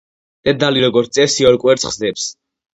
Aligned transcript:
დედალი 0.47 0.81
როგორც 0.85 1.13
წესი, 1.19 1.47
ორ 1.53 1.61
კვერცხს 1.67 2.05
დებს. 2.05 2.29